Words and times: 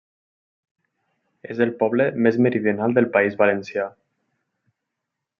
És 1.55 1.59
el 1.65 1.73
poble 1.83 2.07
més 2.27 2.39
meridional 2.45 2.95
del 2.99 3.09
País 3.17 3.37
Valencià. 3.43 3.85